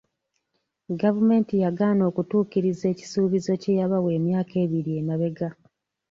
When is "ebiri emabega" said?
4.63-5.49